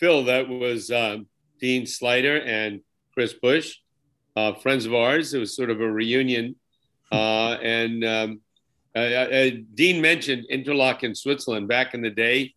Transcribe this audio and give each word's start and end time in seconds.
Phil, 0.00 0.24
that 0.24 0.48
was 0.48 0.90
um, 0.90 1.26
Dean 1.60 1.82
Sluyter 1.82 2.42
and 2.46 2.80
Chris 3.12 3.34
Bush, 3.34 3.76
uh, 4.34 4.54
friends 4.54 4.86
of 4.86 4.94
ours. 4.94 5.34
It 5.34 5.38
was 5.38 5.54
sort 5.54 5.68
of 5.68 5.82
a 5.82 5.92
reunion. 5.92 6.56
Uh, 7.12 7.58
and 7.62 8.02
um, 8.04 8.40
uh, 8.96 8.98
uh 8.98 9.50
Dean 9.74 10.00
mentioned 10.00 10.46
Interlaken 10.48 11.14
Switzerland 11.14 11.68
back 11.68 11.92
in 11.92 12.00
the 12.00 12.10
day 12.10 12.54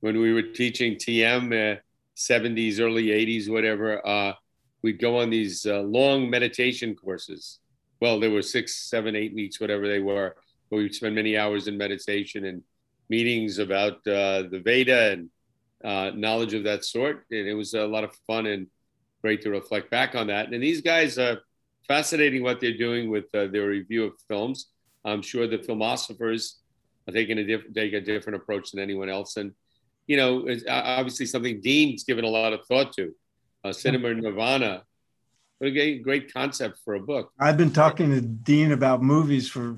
when 0.00 0.20
we 0.20 0.32
were 0.32 0.42
teaching 0.42 0.94
TM, 0.94 1.80
70s, 2.16 2.78
uh, 2.78 2.84
early 2.84 3.06
80s, 3.06 3.50
whatever. 3.50 4.06
Uh, 4.06 4.34
we'd 4.82 5.00
go 5.00 5.18
on 5.18 5.30
these 5.30 5.66
long 5.66 6.30
meditation 6.30 6.94
courses. 6.94 7.58
Well, 8.00 8.20
there 8.20 8.30
were 8.30 8.42
six, 8.42 8.88
seven, 8.88 9.16
eight 9.16 9.34
weeks, 9.34 9.60
whatever 9.60 9.88
they 9.88 10.00
were. 10.00 10.36
But 10.70 10.76
we'd 10.76 10.94
spend 10.94 11.16
many 11.16 11.36
hours 11.36 11.66
in 11.66 11.76
meditation 11.76 12.44
and 12.44 12.62
meetings 13.08 13.58
about 13.58 14.04
the 14.04 14.62
Veda 14.64 15.10
and 15.12 15.30
uh, 15.82 16.10
knowledge 16.14 16.54
of 16.54 16.64
that 16.64 16.84
sort. 16.84 17.24
And 17.30 17.46
it 17.48 17.54
was 17.54 17.74
a 17.74 17.86
lot 17.86 18.04
of 18.04 18.14
fun 18.26 18.46
and 18.46 18.66
great 19.22 19.42
to 19.42 19.50
reflect 19.50 19.90
back 19.90 20.14
on 20.14 20.26
that. 20.26 20.52
And 20.52 20.62
these 20.62 20.82
guys 20.82 21.18
are 21.18 21.40
fascinating 21.88 22.42
what 22.42 22.60
they're 22.60 22.76
doing 22.76 23.10
with 23.10 23.24
uh, 23.34 23.46
their 23.46 23.68
review 23.68 24.04
of 24.04 24.12
films. 24.28 24.68
I'm 25.04 25.22
sure 25.22 25.46
the 25.46 25.58
filmosophers 25.58 26.54
are 27.08 27.12
taking 27.12 27.38
a 27.38 27.44
diff- 27.44 27.72
take 27.74 27.92
a 27.92 28.00
different 28.00 28.36
approach 28.36 28.70
than 28.70 28.80
anyone 28.80 29.08
else. 29.08 29.36
And, 29.36 29.52
you 30.06 30.16
know, 30.16 30.46
it's 30.46 30.64
obviously 30.68 31.26
something 31.26 31.60
Dean's 31.60 32.04
given 32.04 32.24
a 32.24 32.28
lot 32.28 32.52
of 32.52 32.66
thought 32.66 32.92
to. 32.94 33.14
Uh, 33.64 33.72
Cinema 33.72 34.12
Nirvana, 34.12 34.82
what 35.58 35.68
a 35.68 35.98
great 35.98 36.32
concept 36.32 36.80
for 36.84 36.94
a 36.94 37.00
book. 37.00 37.32
I've 37.40 37.56
been 37.56 37.72
talking 37.72 38.10
to 38.10 38.20
Dean 38.20 38.72
about 38.72 39.02
movies 39.02 39.48
for 39.48 39.76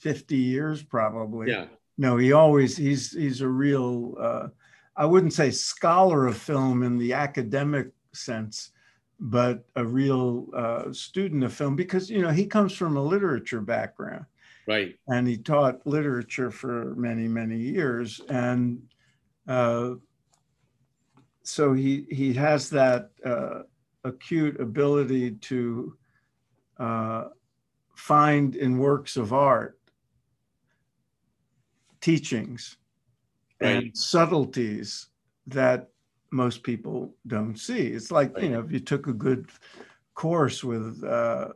50 0.00 0.36
years, 0.36 0.82
probably. 0.82 1.50
Yeah. 1.50 1.66
No, 1.96 2.18
he 2.18 2.32
always, 2.32 2.76
he's, 2.76 3.12
he's 3.12 3.40
a 3.40 3.48
real, 3.48 4.14
uh, 4.20 4.48
I 4.96 5.06
wouldn't 5.06 5.32
say 5.32 5.50
scholar 5.50 6.26
of 6.26 6.36
film 6.36 6.82
in 6.82 6.98
the 6.98 7.14
academic 7.14 7.88
sense, 8.12 8.72
but 9.18 9.64
a 9.76 9.84
real 9.84 10.48
uh, 10.54 10.92
student 10.92 11.44
of 11.44 11.52
film 11.52 11.76
because 11.76 12.10
you 12.10 12.20
know 12.20 12.30
he 12.30 12.46
comes 12.46 12.74
from 12.74 12.96
a 12.96 13.02
literature 13.02 13.60
background, 13.60 14.26
right? 14.66 14.94
And 15.08 15.26
he 15.26 15.38
taught 15.38 15.86
literature 15.86 16.50
for 16.50 16.94
many 16.94 17.26
many 17.26 17.58
years, 17.58 18.20
and 18.28 18.82
uh, 19.48 19.94
so 21.42 21.72
he 21.72 22.06
he 22.10 22.34
has 22.34 22.68
that 22.70 23.10
uh, 23.24 23.60
acute 24.04 24.60
ability 24.60 25.32
to 25.32 25.96
uh, 26.78 27.24
find 27.96 28.56
in 28.56 28.78
works 28.78 29.16
of 29.16 29.32
art 29.32 29.78
teachings 32.00 32.76
right. 33.62 33.84
and 33.84 33.96
subtleties 33.96 35.06
that 35.46 35.88
most 36.30 36.62
people 36.62 37.14
don't 37.26 37.58
see. 37.58 37.88
It's 37.88 38.10
like, 38.10 38.34
right. 38.34 38.44
you 38.44 38.50
know, 38.50 38.60
if 38.60 38.72
you 38.72 38.80
took 38.80 39.06
a 39.06 39.12
good 39.12 39.50
course 40.14 40.64
with, 40.64 41.02
uh, 41.04 41.48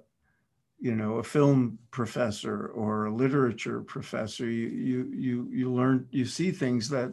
you 0.79 0.95
know, 0.95 1.15
a 1.17 1.23
film 1.23 1.79
professor 1.91 2.69
or 2.69 3.07
a 3.07 3.15
literature 3.15 3.81
professor, 3.81 4.48
you, 4.48 4.69
you, 4.69 5.13
you, 5.15 5.48
you 5.51 5.73
learn, 5.73 6.07
you 6.11 6.27
see 6.27 6.51
things 6.51 6.89
that 6.91 7.13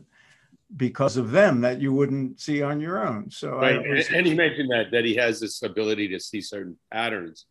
because 0.75 1.17
of 1.17 1.31
them 1.31 1.61
that 1.61 1.80
you 1.80 1.94
wouldn't 1.94 2.39
see 2.39 2.61
on 2.61 2.80
your 2.80 3.05
own. 3.07 3.30
So, 3.30 3.57
right. 3.57 3.75
And, 3.75 4.00
and 4.13 4.25
he 4.25 4.33
mentioned 4.33 4.72
that, 4.72 4.91
that 4.91 5.05
he 5.05 5.16
has 5.16 5.39
this 5.39 5.61
ability 5.61 6.09
to 6.09 6.19
see 6.19 6.41
certain 6.41 6.78
patterns 6.91 7.45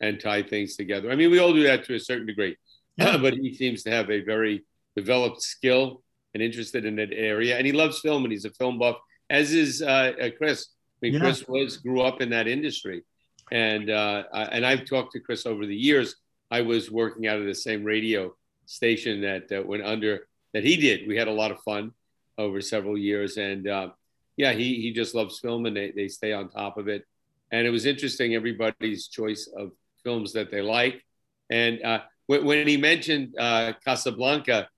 and 0.00 0.20
tie 0.20 0.42
things 0.42 0.76
together. 0.76 1.10
I 1.10 1.16
mean, 1.16 1.30
we 1.30 1.38
all 1.38 1.54
do 1.54 1.62
that 1.64 1.84
to 1.86 1.94
a 1.94 2.00
certain 2.00 2.26
degree, 2.26 2.56
yeah. 2.96 3.16
but 3.16 3.34
he 3.34 3.54
seems 3.54 3.82
to 3.84 3.90
have 3.90 4.10
a 4.10 4.20
very 4.20 4.64
developed 4.94 5.42
skill 5.42 6.02
and 6.36 6.42
interested 6.42 6.84
in 6.84 6.96
that 6.96 7.14
area. 7.14 7.56
And 7.56 7.66
he 7.66 7.72
loves 7.72 8.00
film 8.00 8.24
and 8.24 8.30
he's 8.30 8.44
a 8.44 8.50
film 8.50 8.78
buff, 8.78 8.96
as 9.30 9.54
is 9.54 9.80
uh, 9.80 10.12
uh 10.20 10.30
Chris. 10.36 10.68
I 10.68 10.98
mean, 11.00 11.14
yeah. 11.14 11.20
Chris 11.20 11.48
was 11.48 11.78
grew 11.78 12.02
up 12.02 12.20
in 12.20 12.28
that 12.30 12.46
industry, 12.46 13.04
and 13.50 13.88
uh, 13.88 14.24
and 14.32 14.66
I've 14.66 14.84
talked 14.84 15.12
to 15.12 15.20
Chris 15.20 15.46
over 15.46 15.64
the 15.64 15.74
years. 15.74 16.16
I 16.50 16.60
was 16.60 16.90
working 16.90 17.26
out 17.26 17.38
of 17.38 17.46
the 17.46 17.54
same 17.54 17.84
radio 17.84 18.34
station 18.66 19.22
that 19.22 19.50
uh, 19.50 19.62
went 19.62 19.82
under 19.82 20.28
that 20.52 20.62
he 20.62 20.76
did. 20.76 21.08
We 21.08 21.16
had 21.16 21.28
a 21.28 21.32
lot 21.32 21.50
of 21.50 21.58
fun 21.60 21.92
over 22.36 22.60
several 22.60 22.98
years, 22.98 23.38
and 23.38 23.66
uh, 23.66 23.88
yeah, 24.36 24.52
he 24.52 24.80
he 24.82 24.92
just 24.92 25.14
loves 25.14 25.38
film 25.38 25.64
and 25.64 25.74
they 25.74 25.90
they 25.90 26.08
stay 26.08 26.34
on 26.34 26.50
top 26.50 26.76
of 26.76 26.86
it. 26.88 27.04
And 27.50 27.66
it 27.66 27.70
was 27.70 27.86
interesting 27.86 28.34
everybody's 28.34 29.08
choice 29.08 29.48
of 29.56 29.70
films 30.04 30.32
that 30.34 30.50
they 30.50 30.60
like. 30.60 31.02
And 31.48 31.82
uh, 31.82 32.00
when, 32.26 32.44
when, 32.44 32.66
he 32.66 32.76
mentioned 32.76 33.34
uh, 33.38 33.72
Casablanca, 33.84 34.68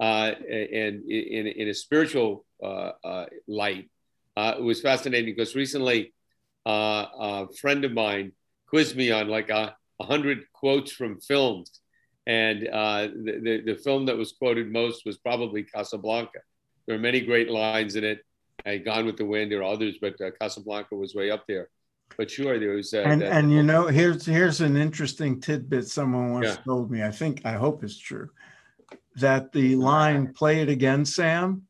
uh, 0.00 0.32
and 0.50 1.10
in, 1.10 1.46
in 1.46 1.68
a 1.68 1.74
spiritual 1.74 2.44
uh, 2.62 2.92
uh, 3.02 3.26
light. 3.46 3.90
it 4.36 4.62
was 4.62 4.80
fascinating 4.80 5.34
because 5.34 5.54
recently 5.54 6.14
a 6.66 7.46
friend 7.60 7.84
of 7.84 7.92
mine 7.92 8.32
quizzed 8.68 8.96
me 8.96 9.10
on 9.10 9.28
like 9.28 9.50
a, 9.50 9.74
a 10.00 10.04
hundred 10.04 10.44
quotes 10.52 10.92
from 10.92 11.20
films. 11.20 11.80
And 12.26 12.68
uh, 12.68 13.08
the, 13.08 13.40
the, 13.42 13.72
the, 13.72 13.76
film 13.76 14.04
that 14.06 14.16
was 14.16 14.32
quoted 14.32 14.70
most 14.70 15.06
was 15.06 15.16
probably 15.16 15.62
Casablanca. 15.62 16.40
There 16.86 16.94
are 16.94 17.00
many 17.00 17.22
great 17.22 17.50
lines 17.50 17.96
in 17.96 18.04
it. 18.04 18.20
Uh, 18.66 18.76
Gone 18.76 19.06
with 19.06 19.16
the 19.16 19.24
Wind, 19.24 19.50
there 19.50 19.60
are 19.60 19.72
others, 19.72 19.96
but 19.98 20.20
uh, 20.20 20.30
Casablanca 20.38 20.94
was 20.94 21.14
way 21.14 21.30
up 21.30 21.44
there. 21.48 21.70
But 22.18 22.30
sure, 22.30 22.58
there 22.58 22.72
was. 22.72 22.92
and 22.92 23.22
that, 23.22 23.32
and 23.32 23.52
you 23.52 23.62
know, 23.62 23.86
here's 23.86 24.26
here's 24.26 24.60
an 24.60 24.76
interesting 24.76 25.40
tidbit 25.40 25.88
someone 25.88 26.32
once 26.32 26.46
yeah. 26.46 26.56
told 26.64 26.90
me. 26.90 27.02
I 27.02 27.10
think 27.10 27.42
I 27.44 27.52
hope 27.52 27.84
it's 27.84 27.98
true 27.98 28.30
that 29.20 29.52
the 29.52 29.76
line 29.76 30.32
"Play 30.32 30.60
it 30.60 30.68
again, 30.68 31.04
Sam." 31.04 31.62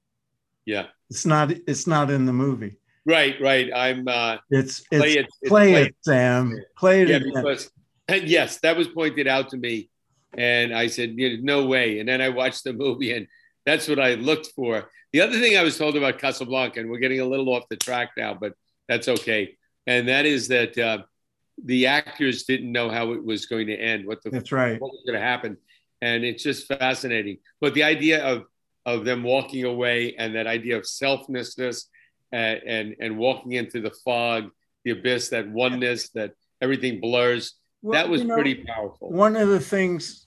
Yeah, 0.64 0.86
it's 1.10 1.26
not. 1.26 1.50
It's 1.50 1.86
not 1.86 2.10
in 2.10 2.26
the 2.26 2.32
movie. 2.32 2.76
Right, 3.06 3.40
right. 3.40 3.70
I'm. 3.74 4.06
Uh, 4.06 4.36
it's, 4.50 4.80
it's 4.80 4.88
play 4.88 5.12
it. 5.14 5.26
It's 5.26 5.48
play, 5.48 5.72
play 5.72 5.82
it, 5.84 5.96
Sam. 6.02 6.58
Play 6.76 7.02
it 7.02 7.08
yeah, 7.08 7.16
again. 7.16 7.32
Because, 7.34 7.70
and 8.06 8.24
yes, 8.24 8.60
that 8.60 8.76
was 8.76 8.88
pointed 8.88 9.26
out 9.26 9.48
to 9.50 9.56
me, 9.56 9.90
and 10.36 10.74
I 10.74 10.88
said, 10.88 11.14
"No 11.16 11.66
way." 11.66 12.00
And 12.00 12.08
then 12.08 12.20
I 12.20 12.28
watched 12.28 12.64
the 12.64 12.72
movie, 12.72 13.14
and 13.14 13.26
that's 13.64 13.88
what 13.88 13.98
I 13.98 14.14
looked 14.14 14.48
for. 14.54 14.90
The 15.12 15.22
other 15.22 15.40
thing 15.40 15.56
I 15.56 15.62
was 15.62 15.78
told 15.78 15.96
about 15.96 16.18
Casablanca, 16.18 16.80
and 16.80 16.90
we're 16.90 16.98
getting 16.98 17.20
a 17.20 17.24
little 17.24 17.48
off 17.54 17.64
the 17.70 17.76
track 17.76 18.10
now, 18.16 18.34
but 18.34 18.52
that's 18.88 19.08
okay. 19.08 19.56
And 19.86 20.08
that 20.08 20.26
is 20.26 20.48
that 20.48 20.76
uh, 20.76 20.98
the 21.64 21.86
actors 21.86 22.44
didn't 22.44 22.70
know 22.70 22.90
how 22.90 23.12
it 23.12 23.24
was 23.24 23.46
going 23.46 23.68
to 23.68 23.74
end. 23.74 24.06
What 24.06 24.22
the 24.22 24.30
that's 24.30 24.52
right. 24.52 24.80
What 24.80 24.90
was 24.90 25.02
going 25.06 25.18
to 25.18 25.24
happen? 25.24 25.56
And 26.00 26.24
it's 26.24 26.42
just 26.42 26.66
fascinating. 26.66 27.38
But 27.60 27.74
the 27.74 27.84
idea 27.84 28.24
of 28.24 28.44
of 28.86 29.04
them 29.04 29.22
walking 29.22 29.64
away 29.64 30.14
and 30.16 30.34
that 30.34 30.46
idea 30.46 30.78
of 30.78 30.86
selflessness 30.86 31.88
and 32.32 32.60
and, 32.66 32.96
and 33.00 33.18
walking 33.18 33.52
into 33.52 33.80
the 33.80 33.90
fog, 34.04 34.50
the 34.84 34.92
abyss, 34.92 35.28
that 35.30 35.48
oneness, 35.48 36.10
that 36.10 36.32
everything 36.60 37.00
blurs. 37.00 37.54
Well, 37.82 37.92
that 37.92 38.08
was 38.08 38.22
you 38.22 38.28
know, 38.28 38.34
pretty 38.34 38.64
powerful. 38.64 39.10
One 39.10 39.36
of 39.36 39.48
the 39.48 39.60
things 39.60 40.26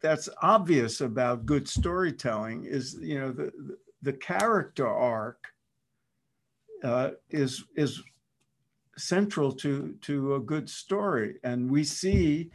that's 0.00 0.28
obvious 0.42 1.00
about 1.00 1.46
good 1.46 1.68
storytelling 1.68 2.66
is 2.66 2.96
you 3.00 3.18
know 3.18 3.32
the 3.32 3.50
the 4.02 4.12
character 4.12 4.86
arc 4.86 5.38
uh, 6.82 7.10
is 7.30 7.64
is 7.76 8.02
central 8.96 9.50
to 9.52 9.94
to 10.02 10.34
a 10.34 10.40
good 10.40 10.68
story, 10.68 11.36
and 11.42 11.70
we 11.70 11.84
see 11.84 12.50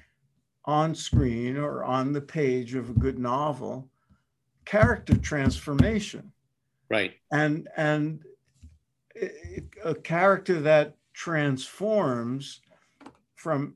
on 0.66 0.94
screen 0.94 1.58
or 1.58 1.84
on 1.84 2.14
the 2.14 2.22
page 2.22 2.75
of 2.75 2.90
a 2.90 2.94
good 2.94 3.18
novel 3.18 3.90
character 4.66 5.16
transformation 5.18 6.31
right 6.90 7.14
and 7.31 7.68
and 7.78 8.24
a 9.84 9.96
character 9.96 10.62
that 10.62 10.96
transforms 11.14 12.62
from 13.36 13.75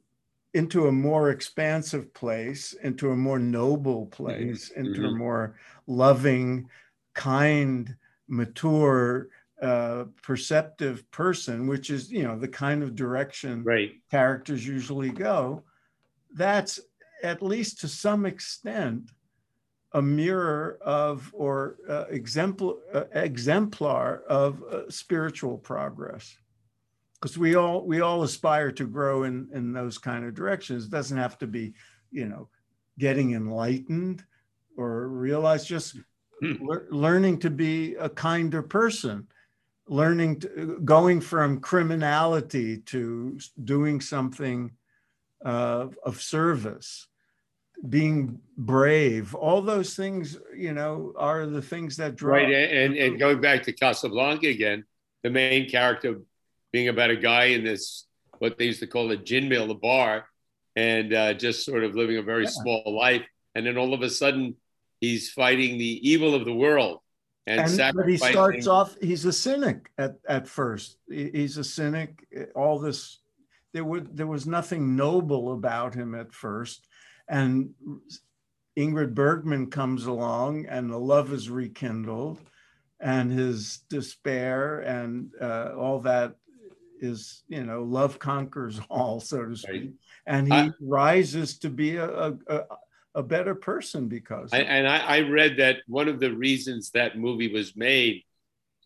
into 0.53 0.87
a 0.87 0.91
more 0.91 1.31
expansive 1.31 2.13
place 2.13 2.73
into 2.83 3.11
a 3.11 3.15
more 3.15 3.39
noble 3.39 4.05
place 4.07 4.69
mm-hmm. 4.69 4.85
into 4.85 5.01
mm-hmm. 5.01 5.15
a 5.15 5.17
more 5.17 5.55
loving 5.87 6.69
kind 7.13 7.95
mature 8.27 9.29
uh, 9.61 10.05
perceptive 10.21 11.09
person 11.11 11.67
which 11.67 11.89
is 11.89 12.11
you 12.11 12.23
know 12.23 12.37
the 12.37 12.47
kind 12.47 12.83
of 12.83 12.95
direction 12.95 13.63
right. 13.63 13.93
characters 14.11 14.67
usually 14.67 15.09
go 15.09 15.63
that's 16.33 16.79
at 17.23 17.41
least 17.41 17.79
to 17.81 17.87
some 17.87 18.25
extent 18.25 19.11
a 19.93 20.01
mirror 20.01 20.79
of 20.81 21.31
or 21.33 21.77
uh, 21.87 22.05
exemplar, 22.09 22.75
uh, 22.93 23.03
exemplar 23.13 24.23
of 24.27 24.61
uh, 24.63 24.89
spiritual 24.89 25.57
progress 25.57 26.35
because 27.21 27.37
we 27.37 27.55
all 27.55 27.85
we 27.85 28.01
all 28.01 28.23
aspire 28.23 28.71
to 28.71 28.85
grow 28.85 29.23
in 29.23 29.47
in 29.53 29.71
those 29.71 29.97
kind 29.97 30.25
of 30.25 30.33
directions 30.33 30.85
it 30.85 30.91
doesn't 30.91 31.17
have 31.17 31.37
to 31.37 31.47
be 31.47 31.73
you 32.11 32.27
know 32.27 32.47
getting 32.97 33.33
enlightened 33.33 34.23
or 34.77 35.07
realize 35.07 35.65
just 35.65 35.97
hmm. 36.41 36.53
le- 36.59 36.81
learning 36.89 37.39
to 37.39 37.49
be 37.49 37.95
a 37.95 38.09
kinder 38.09 38.63
person 38.63 39.27
learning 39.87 40.39
to 40.39 40.79
going 40.83 41.21
from 41.21 41.59
criminality 41.59 42.77
to 42.77 43.37
doing 43.63 44.01
something 44.01 44.71
uh, 45.43 45.87
of 46.03 46.21
service. 46.21 47.07
being 47.89 48.39
brave 48.55 49.35
all 49.35 49.61
those 49.61 49.95
things 49.95 50.37
you 50.55 50.73
know 50.73 51.11
are 51.17 51.45
the 51.45 51.61
things 51.61 51.97
that 51.97 52.15
drive 52.15 52.43
right 52.43 52.53
and 52.53 52.95
and 52.95 53.19
going 53.19 53.41
back 53.41 53.63
to 53.63 53.73
casablanca 53.73 54.47
again 54.47 54.85
the 55.23 55.29
main 55.29 55.67
character 55.69 56.21
being 56.71 56.87
about 56.87 57.09
a 57.09 57.15
guy 57.15 57.45
in 57.45 57.63
this 57.63 58.05
what 58.39 58.57
they 58.57 58.65
used 58.65 58.79
to 58.79 58.87
call 58.87 59.11
a 59.11 59.17
gin 59.17 59.49
mill 59.49 59.71
a 59.71 59.75
bar 59.75 60.25
and 60.75 61.13
uh, 61.13 61.33
just 61.33 61.65
sort 61.65 61.83
of 61.83 61.95
living 61.95 62.17
a 62.17 62.21
very 62.21 62.43
yeah. 62.43 62.49
small 62.49 62.83
life 62.95 63.25
and 63.55 63.65
then 63.65 63.77
all 63.77 63.93
of 63.93 64.01
a 64.01 64.09
sudden 64.09 64.55
he's 65.01 65.29
fighting 65.29 65.77
the 65.77 66.09
evil 66.09 66.33
of 66.35 66.45
the 66.45 66.53
world 66.53 66.99
and, 67.47 67.59
and 67.59 67.95
but 67.95 68.07
he 68.07 68.17
starts 68.17 68.67
off 68.67 68.95
he's 69.01 69.25
a 69.25 69.33
cynic 69.33 69.89
at, 69.97 70.15
at 70.27 70.47
first 70.47 70.97
he's 71.09 71.57
a 71.57 71.63
cynic 71.63 72.25
all 72.55 72.79
this 72.79 73.19
there 73.73 73.83
would 73.83 74.15
there 74.15 74.27
was 74.27 74.45
nothing 74.45 74.95
noble 74.95 75.53
about 75.53 75.93
him 75.93 76.15
at 76.15 76.33
first 76.33 76.87
and 77.27 77.71
ingrid 78.77 79.13
bergman 79.13 79.69
comes 79.69 80.05
along 80.05 80.65
and 80.65 80.89
the 80.89 80.99
love 80.99 81.31
is 81.33 81.49
rekindled 81.49 82.39
and 82.99 83.31
his 83.31 83.79
despair 83.89 84.79
and 84.79 85.31
uh, 85.41 85.71
all 85.77 85.99
that 85.99 86.35
is 86.99 87.43
you 87.47 87.63
know 87.63 87.83
love 87.83 88.19
conquers 88.19 88.79
all 88.89 89.19
so 89.19 89.45
to 89.45 89.55
speak 89.55 89.81
right. 89.81 89.93
and 90.25 90.47
he 90.47 90.53
I, 90.53 90.71
rises 90.79 91.57
to 91.59 91.69
be 91.69 91.97
a, 91.97 92.37
a, 92.47 92.63
a 93.15 93.23
better 93.23 93.55
person 93.55 94.07
because. 94.07 94.51
I, 94.53 94.59
and 94.59 94.87
I, 94.87 94.97
I 94.97 95.19
read 95.21 95.57
that 95.57 95.77
one 95.87 96.07
of 96.07 96.19
the 96.19 96.33
reasons 96.33 96.91
that 96.91 97.17
movie 97.17 97.51
was 97.51 97.75
made 97.75 98.23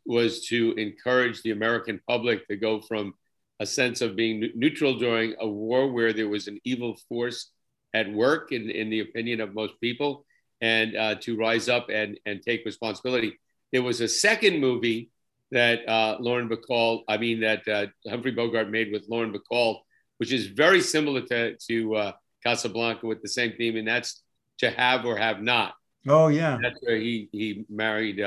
was 0.06 0.46
to 0.48 0.74
encourage 0.74 1.42
the 1.42 1.52
American 1.52 2.00
public 2.08 2.48
to 2.48 2.56
go 2.56 2.82
from 2.82 3.14
a 3.60 3.66
sense 3.66 4.02
of 4.02 4.16
being 4.16 4.52
neutral 4.56 4.98
during 4.98 5.36
a 5.40 5.48
war 5.48 5.92
where 5.92 6.14
there 6.14 6.30
was 6.30 6.48
an 6.48 6.60
evil 6.64 6.98
force 7.10 7.52
at 7.94 8.12
work, 8.12 8.52
in, 8.52 8.70
in 8.70 8.90
the 8.90 9.00
opinion 9.00 9.42
of 9.42 9.54
most 9.54 9.74
people, 9.82 10.26
and 10.62 10.96
uh, 10.96 11.16
to 11.16 11.38
rise 11.38 11.70
up 11.70 11.90
and, 11.90 12.20
and 12.26 12.42
take 12.42 12.66
responsibility. 12.66 13.40
There 13.72 13.84
was 13.84 14.02
a 14.02 14.08
second 14.08 14.60
movie 14.60 15.10
that 15.52 15.88
uh, 15.88 16.18
Lauren 16.20 16.50
Bacall, 16.50 17.04
I 17.08 17.18
mean, 17.18 17.42
that 17.42 17.68
uh, 17.68 17.88
Humphrey 18.10 18.32
Bogart 18.32 18.70
made 18.70 18.92
with 18.92 19.06
Lauren 19.10 19.34
Bacall, 19.34 19.80
which 20.18 20.32
is 20.32 20.48
very 20.48 20.82
similar 20.82 21.22
to, 21.22 21.56
to 21.56 21.96
uh, 21.96 22.12
Casablanca 22.44 23.08
with 23.08 23.22
the 23.22 23.30
same 23.30 23.54
theme, 23.58 23.78
and 23.78 23.88
that's 23.88 24.22
to 24.60 24.70
have 24.70 25.06
or 25.06 25.18
have 25.18 25.42
not. 25.42 25.74
Oh 26.08 26.30
yeah, 26.30 26.58
that's 26.62 26.80
where 26.82 26.96
he 26.96 27.28
he 27.32 27.66
married 27.70 28.22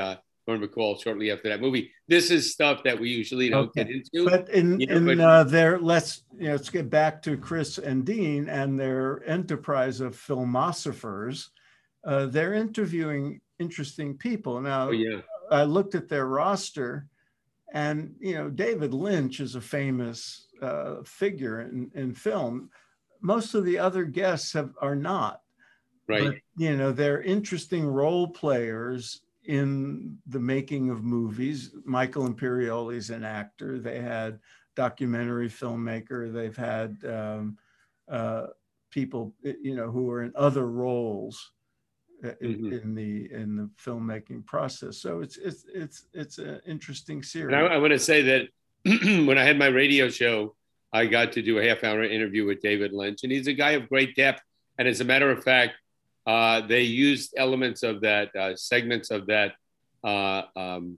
Lauren 0.47 0.61
Bacall 0.61 1.01
shortly 1.01 1.31
after 1.31 1.49
that 1.49 1.61
movie. 1.61 1.91
This 2.07 2.31
is 2.31 2.51
stuff 2.51 2.83
that 2.83 2.99
we 2.99 3.09
usually 3.09 3.49
don't 3.49 3.69
okay. 3.69 3.83
get 3.83 3.93
into. 3.93 4.29
But 4.29 4.49
in 4.49 4.79
you 4.79 4.87
know, 4.87 4.95
in 4.95 5.05
but, 5.05 5.19
uh, 5.19 5.43
their 5.43 5.79
let's 5.79 6.23
you 6.37 6.45
know 6.45 6.51
let's 6.53 6.69
get 6.69 6.89
back 6.89 7.21
to 7.23 7.37
Chris 7.37 7.77
and 7.77 8.05
Dean 8.05 8.49
and 8.49 8.79
their 8.79 9.23
enterprise 9.27 10.01
of 10.01 10.15
filmosophers. 10.15 11.49
Uh, 12.03 12.25
they're 12.25 12.53
interviewing 12.53 13.41
interesting 13.59 14.17
people. 14.17 14.59
Now, 14.59 14.89
oh, 14.89 14.91
yeah. 14.91 15.21
I 15.51 15.63
looked 15.63 15.93
at 15.93 16.09
their 16.09 16.25
roster, 16.25 17.07
and 17.73 18.15
you 18.19 18.33
know 18.33 18.49
David 18.49 18.93
Lynch 18.93 19.39
is 19.39 19.55
a 19.55 19.61
famous 19.61 20.47
uh, 20.61 21.03
figure 21.03 21.61
in, 21.61 21.91
in 21.93 22.13
film 22.13 22.69
most 23.21 23.53
of 23.53 23.63
the 23.63 23.77
other 23.77 24.03
guests 24.03 24.53
have 24.53 24.73
are 24.81 24.95
not. 24.95 25.41
Right. 26.07 26.23
But, 26.23 26.35
you 26.57 26.75
know, 26.75 26.91
they're 26.91 27.21
interesting 27.21 27.87
role 27.87 28.27
players 28.27 29.21
in 29.45 30.17
the 30.27 30.39
making 30.39 30.89
of 30.89 31.03
movies. 31.03 31.71
Michael 31.85 32.29
Imperioli 32.29 32.95
is 32.95 33.09
an 33.09 33.23
actor. 33.23 33.79
They 33.79 34.01
had 34.01 34.39
documentary 34.75 35.49
filmmaker. 35.49 36.31
They've 36.31 36.55
had 36.55 36.97
um, 37.05 37.57
uh, 38.09 38.47
people, 38.89 39.33
you 39.43 39.75
know, 39.75 39.89
who 39.89 40.09
are 40.11 40.23
in 40.23 40.31
other 40.35 40.67
roles 40.67 41.51
uh, 42.23 42.31
in, 42.41 42.55
mm-hmm. 42.55 42.73
in, 42.73 42.95
the 42.95 43.31
in 43.31 43.55
the 43.55 43.69
filmmaking 43.83 44.45
process. 44.45 44.97
So 44.97 45.21
it's 45.21 45.37
it's 45.37 45.65
it's 45.73 46.05
it's 46.13 46.37
an 46.37 46.61
interesting 46.67 47.23
series. 47.23 47.55
I, 47.55 47.61
I 47.61 47.77
want 47.77 47.93
to 47.93 47.99
say 47.99 48.21
that 48.21 48.47
when 49.25 49.37
I 49.37 49.43
had 49.43 49.57
my 49.57 49.67
radio 49.67 50.09
show 50.09 50.55
I 50.93 51.05
got 51.05 51.31
to 51.33 51.41
do 51.41 51.57
a 51.57 51.67
half 51.67 51.83
hour 51.83 52.03
interview 52.03 52.45
with 52.45 52.61
David 52.61 52.91
Lynch, 52.91 53.23
and 53.23 53.31
he's 53.31 53.47
a 53.47 53.53
guy 53.53 53.71
of 53.71 53.87
great 53.87 54.15
depth. 54.15 54.41
And 54.77 54.87
as 54.87 54.99
a 54.99 55.05
matter 55.05 55.31
of 55.31 55.43
fact, 55.43 55.75
uh, 56.25 56.61
they 56.67 56.83
used 56.83 57.33
elements 57.37 57.83
of 57.83 58.01
that, 58.01 58.35
uh, 58.35 58.55
segments 58.55 59.11
of 59.11 59.27
that 59.27 59.53
uh, 60.03 60.43
um, 60.55 60.97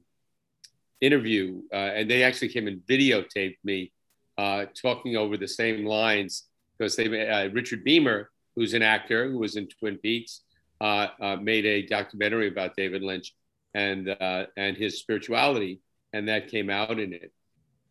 interview, 1.02 1.62
uh, 1.72 1.76
and 1.76 2.10
they 2.10 2.24
actually 2.24 2.50
came 2.50 2.68
and 2.68 2.82
videotaped 2.82 3.58
me 3.64 3.92
uh, 4.38 4.66
talking 4.80 5.16
over 5.16 5.38
the 5.38 5.48
same 5.48 5.86
lines 5.86 6.44
because 6.78 6.96
they 6.96 7.08
Richard 7.54 7.86
Beymer, 7.86 8.26
who's 8.56 8.74
an 8.74 8.82
actor 8.82 9.30
who 9.30 9.40
was 9.40 9.56
in 9.56 9.68
Twin 9.68 9.98
Peaks, 9.98 10.42
made 10.82 11.66
a 11.66 11.86
documentary 11.86 12.48
about 12.48 12.76
David 12.76 13.02
Lynch 13.02 13.34
and 13.74 14.16
and 14.58 14.76
his 14.76 15.00
spirituality, 15.00 15.82
and 16.12 16.28
that 16.28 16.50
came 16.50 16.70
out 16.70 17.00
in 17.00 17.14
it. 17.14 17.32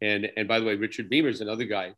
And 0.01 0.31
and 0.37 0.49
by 0.49 0.59
the 0.59 0.67
way, 0.67 0.75
Richard 0.75 1.11
Beymer 1.11 1.29
is 1.29 1.41
another 1.41 1.65
guy, 1.65 1.95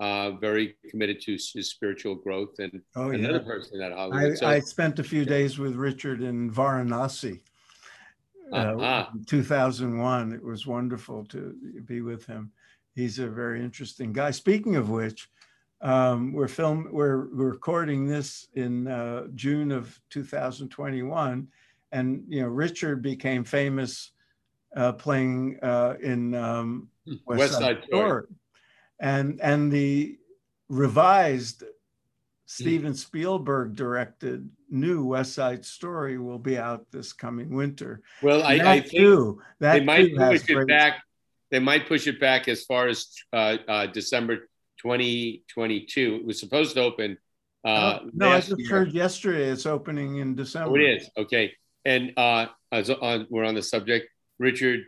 uh, 0.00 0.32
very 0.32 0.76
committed 0.88 1.20
to 1.22 1.32
his 1.32 1.70
spiritual 1.70 2.14
growth, 2.14 2.58
and 2.58 2.80
oh, 2.96 3.10
another 3.10 3.38
yeah. 3.38 3.44
person 3.44 3.80
at 3.82 3.92
Hollywood. 3.92 4.32
I, 4.32 4.34
so, 4.34 4.46
I, 4.46 4.60
spent 4.60 4.98
a 4.98 5.04
few 5.04 5.24
days 5.24 5.58
with 5.58 5.74
Richard 5.74 6.22
in 6.22 6.50
Varanasi. 6.50 7.40
Uh, 8.52 8.56
uh-huh. 8.56 9.06
2001. 9.26 10.32
It 10.32 10.42
was 10.42 10.66
wonderful 10.66 11.24
to 11.26 11.54
be 11.84 12.00
with 12.00 12.24
him. 12.26 12.52
He's 12.94 13.18
a 13.18 13.28
very 13.28 13.62
interesting 13.62 14.12
guy. 14.12 14.30
Speaking 14.30 14.76
of 14.76 14.88
which, 14.88 15.28
um, 15.80 16.32
we're 16.32 16.48
film 16.48 16.88
we're, 16.90 17.28
we're 17.34 17.50
recording 17.50 18.06
this 18.06 18.48
in 18.54 18.88
uh, 18.88 19.26
June 19.34 19.70
of 19.70 20.00
2021, 20.10 21.46
and 21.92 22.24
you 22.28 22.42
know 22.42 22.48
Richard 22.48 23.02
became 23.02 23.44
famous 23.44 24.12
uh, 24.76 24.92
playing 24.92 25.58
uh, 25.62 25.94
in 26.02 26.34
um, 26.34 26.88
West, 27.06 27.22
West 27.26 27.52
Side, 27.54 27.84
Story. 27.84 28.24
And, 29.00 29.40
and 29.40 29.70
the 29.70 30.18
revised 30.68 31.64
Steven 32.46 32.94
Spielberg 32.94 33.74
directed 33.74 34.48
new 34.70 35.04
West 35.04 35.34
Side 35.34 35.64
Story 35.64 36.18
will 36.18 36.38
be 36.38 36.58
out 36.58 36.90
this 36.90 37.12
coming 37.12 37.54
winter. 37.54 38.00
Well, 38.22 38.42
I, 38.42 38.54
I, 38.54 38.80
think 38.80 38.92
too, 38.92 39.42
that 39.60 39.74
they 39.74 39.84
might 39.84 40.16
push 40.16 40.48
it 40.48 40.54
great... 40.54 40.68
back. 40.68 41.02
They 41.50 41.58
might 41.58 41.86
push 41.86 42.06
it 42.06 42.18
back 42.20 42.48
as 42.48 42.64
far 42.64 42.88
as 42.88 43.06
uh, 43.32 43.56
uh, 43.68 43.86
December 43.86 44.48
2022. 44.82 46.20
It 46.20 46.26
was 46.26 46.40
supposed 46.40 46.74
to 46.76 46.82
open. 46.82 47.18
Uh, 47.64 48.00
oh, 48.02 48.10
no, 48.12 48.30
I 48.30 48.40
just 48.40 48.58
year. 48.58 48.70
heard 48.70 48.92
yesterday 48.92 49.48
it's 49.48 49.66
opening 49.66 50.16
in 50.16 50.34
December. 50.34 50.70
Oh, 50.70 50.74
it 50.76 50.82
is 50.82 51.10
okay. 51.18 51.52
And 51.84 52.12
uh, 52.16 52.46
as 52.72 52.90
on, 52.90 53.26
we're 53.30 53.44
on 53.44 53.54
the 53.54 53.62
subject, 53.62 54.08
Richard 54.38 54.84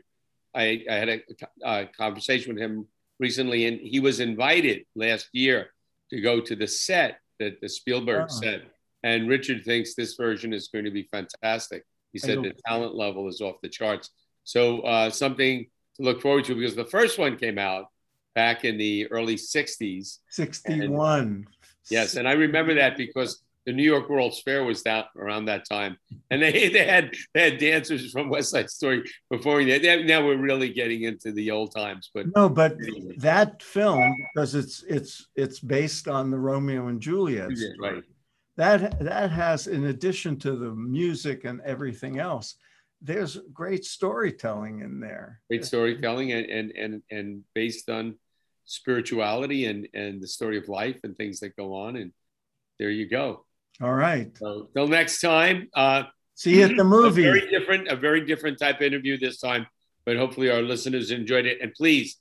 I, 0.54 0.82
I 0.90 0.94
had 0.94 1.08
a, 1.08 1.20
a, 1.64 1.86
conversation 1.86 2.54
with 2.54 2.62
him 2.62 2.86
recently, 3.20 3.66
and 3.66 3.78
he 3.78 4.00
was 4.00 4.18
invited 4.18 4.86
last 4.96 5.28
year 5.32 5.70
to 6.10 6.20
go 6.20 6.40
to 6.40 6.56
the 6.56 6.66
set 6.66 7.18
that 7.38 7.60
the 7.60 7.68
Spielberg 7.68 8.26
oh. 8.28 8.32
set. 8.32 8.62
And 9.04 9.28
Richard 9.28 9.64
thinks 9.64 9.94
this 9.94 10.14
version 10.14 10.52
is 10.52 10.68
going 10.68 10.84
to 10.86 10.90
be 10.90 11.04
fantastic. 11.04 11.84
He 12.12 12.18
said 12.18 12.42
the 12.42 12.52
talent 12.66 12.94
level 12.96 13.28
is 13.28 13.40
off 13.40 13.56
the 13.62 13.68
charts. 13.68 14.10
So 14.44 14.80
uh, 14.80 15.10
something 15.10 15.66
to 15.96 16.02
look 16.02 16.20
forward 16.20 16.44
to 16.46 16.54
because 16.54 16.74
the 16.74 16.84
first 16.84 17.18
one 17.18 17.36
came 17.36 17.56
out 17.56 17.86
back 18.34 18.64
in 18.64 18.78
the 18.78 19.06
early 19.08 19.36
60s. 19.36 20.18
61. 20.30 21.20
And, 21.20 21.46
yes, 21.88 22.16
and 22.16 22.28
I 22.28 22.32
remember 22.32 22.74
that 22.74 22.96
because 22.96 23.42
the 23.66 23.72
New 23.72 23.82
York 23.82 24.08
World's 24.08 24.40
Fair 24.40 24.64
was 24.64 24.82
that 24.84 25.06
around 25.16 25.46
that 25.46 25.68
time, 25.68 25.96
and 26.30 26.42
they, 26.42 26.68
they 26.72 26.84
had 26.84 27.14
they 27.34 27.50
had 27.50 27.58
dancers 27.58 28.10
from 28.10 28.28
West 28.28 28.50
Side 28.50 28.70
Story 28.70 29.04
performing 29.30 29.68
that. 29.68 30.04
Now 30.04 30.24
we're 30.24 30.36
really 30.36 30.72
getting 30.72 31.02
into 31.02 31.32
the 31.32 31.50
old 31.50 31.74
times, 31.74 32.10
but 32.14 32.26
no, 32.34 32.48
but 32.48 32.72
anyway. 32.72 33.16
that 33.18 33.62
film 33.62 34.14
because 34.34 34.54
it's 34.54 34.82
it's 34.84 35.28
it's 35.36 35.60
based 35.60 36.08
on 36.08 36.30
the 36.30 36.38
Romeo 36.38 36.88
and 36.88 37.00
Juliet, 37.00 37.56
story, 37.56 37.76
right? 37.80 38.02
That 38.56 39.00
that 39.00 39.30
has, 39.30 39.66
in 39.66 39.86
addition 39.86 40.38
to 40.40 40.56
the 40.56 40.70
music 40.70 41.44
and 41.44 41.60
everything 41.62 42.18
else, 42.18 42.56
there's 43.00 43.38
great 43.52 43.84
storytelling 43.84 44.80
in 44.80 45.00
there. 45.00 45.40
Great 45.48 45.64
storytelling 45.64 46.32
and 46.32 46.46
and 46.46 46.72
and, 46.72 47.02
and 47.10 47.44
based 47.54 47.90
on 47.90 48.16
spirituality 48.64 49.66
and 49.66 49.88
and 49.94 50.22
the 50.22 50.28
story 50.28 50.56
of 50.56 50.68
life 50.68 51.00
and 51.02 51.16
things 51.16 51.40
that 51.40 51.56
go 51.56 51.74
on 51.74 51.96
and 51.96 52.12
there 52.78 52.90
you 52.90 53.08
go 53.08 53.44
all 53.82 53.94
right. 53.94 54.36
So 54.36 54.68
till 54.74 54.88
next 54.88 55.20
time. 55.20 55.68
Uh, 55.74 56.04
See 56.34 56.58
you 56.58 56.64
at 56.64 56.76
the 56.76 56.84
movie. 56.96 57.22
very 57.22 57.48
different, 57.50 57.88
a 57.88 57.96
very 57.96 58.24
different 58.24 58.58
type 58.58 58.76
of 58.76 58.82
interview 58.82 59.18
this 59.18 59.38
time, 59.40 59.66
but 60.06 60.16
hopefully 60.16 60.50
our 60.50 60.62
listeners 60.62 61.10
enjoyed 61.10 61.44
it. 61.44 61.58
And 61.60 61.72
please, 61.74 62.16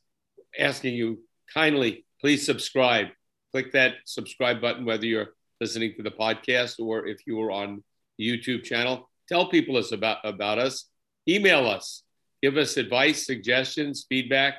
asking 0.59 0.95
you 0.95 1.19
kindly, 1.53 2.05
please 2.19 2.45
subscribe. 2.45 3.07
Click 3.51 3.71
that 3.71 3.93
subscribe 4.05 4.59
button, 4.59 4.83
whether 4.83 5.05
you're 5.05 5.29
listening 5.61 5.93
to 5.95 6.03
the 6.03 6.11
podcast 6.11 6.79
or 6.79 7.07
if 7.07 7.25
you 7.25 7.41
are 7.41 7.51
on 7.51 7.81
the 8.17 8.27
YouTube 8.27 8.63
channel. 8.63 9.09
Tell 9.29 9.47
people 9.47 9.77
us 9.77 9.91
about, 9.93 10.17
about 10.25 10.59
us. 10.59 10.85
Email 11.27 11.67
us. 11.67 12.03
Give 12.41 12.57
us 12.57 12.77
advice, 12.77 13.25
suggestions, 13.25 14.05
feedback. 14.09 14.55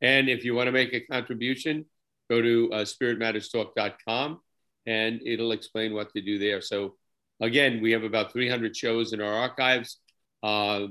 And 0.00 0.28
if 0.28 0.44
you 0.44 0.54
want 0.54 0.68
to 0.68 0.72
make 0.72 0.92
a 0.94 1.00
contribution, 1.00 1.84
go 2.30 2.40
to 2.40 2.70
uh, 2.72 2.84
spiritmatterstalk.com 2.84 4.40
and 4.86 5.20
it'll 5.24 5.52
explain 5.52 5.94
what 5.94 6.12
to 6.12 6.20
do 6.20 6.38
there. 6.38 6.60
So 6.60 6.94
Again, 7.40 7.80
we 7.80 7.92
have 7.92 8.04
about 8.04 8.32
300 8.32 8.76
shows 8.76 9.12
in 9.12 9.20
our 9.20 9.32
archives. 9.32 9.98
Uh, 10.42 10.88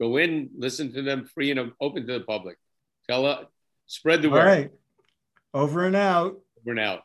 go 0.00 0.16
in, 0.16 0.50
listen 0.56 0.92
to 0.92 1.02
them, 1.02 1.28
free 1.32 1.52
and 1.52 1.72
open 1.80 2.06
to 2.06 2.18
the 2.18 2.24
public. 2.24 2.58
Tell 3.08 3.24
us, 3.24 3.46
spread 3.86 4.22
the 4.22 4.30
word. 4.30 4.40
All 4.40 4.46
right. 4.46 4.70
Over 5.54 5.86
and 5.86 5.94
out. 5.94 6.40
Over 6.60 6.70
and 6.72 6.80
out. 6.80 7.02